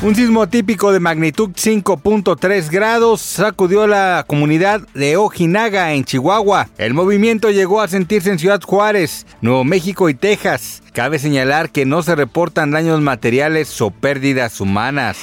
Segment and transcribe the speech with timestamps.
[0.00, 6.68] Un sismo típico de magnitud 5.3 grados sacudió la comunidad de Ojinaga en Chihuahua.
[6.78, 10.84] El movimiento llegó a sentirse en Ciudad Juárez, Nuevo México y Texas.
[10.92, 15.18] Cabe señalar que no se reportan daños materiales o pérdidas humanas.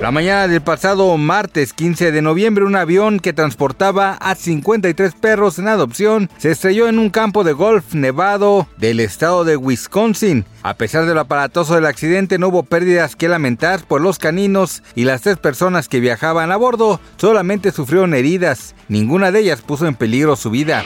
[0.00, 5.58] La mañana del pasado martes 15 de noviembre, un avión que transportaba a 53 perros
[5.58, 10.46] en adopción se estrelló en un campo de golf nevado del estado de Wisconsin.
[10.62, 14.82] A pesar de lo aparatoso del accidente, no hubo pérdidas que lamentar por los caninos
[14.94, 18.74] y las tres personas que viajaban a bordo solamente sufrieron heridas.
[18.88, 20.84] Ninguna de ellas puso en peligro su vida.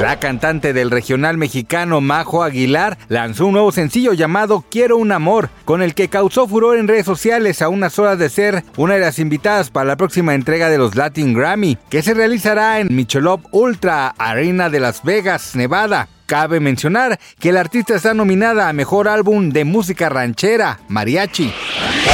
[0.00, 5.50] La cantante del regional mexicano Majo Aguilar lanzó un nuevo sencillo llamado Quiero un amor,
[5.64, 9.00] con el que causó furor en redes sociales a unas horas de ser una de
[9.00, 13.40] las invitadas para la próxima entrega de los Latin Grammy, que se realizará en Michelob
[13.50, 16.08] Ultra Arena de Las Vegas, Nevada.
[16.26, 21.52] Cabe mencionar que la artista está nominada a Mejor Álbum de Música Ranchera, Mariachi.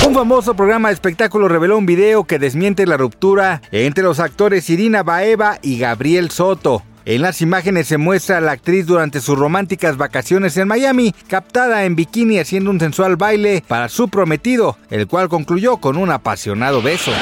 [0.07, 4.69] Un famoso programa de espectáculo reveló un video que desmiente la ruptura entre los actores
[4.69, 6.83] Irina Baeva y Gabriel Soto.
[7.07, 11.85] En las imágenes se muestra a la actriz durante sus románticas vacaciones en Miami, captada
[11.85, 16.81] en bikini haciendo un sensual baile para su prometido, el cual concluyó con un apasionado
[16.81, 17.13] beso.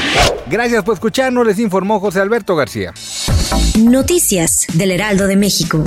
[0.48, 2.92] Gracias por escucharnos, les informó José Alberto García.
[3.78, 5.82] Noticias del Heraldo de México.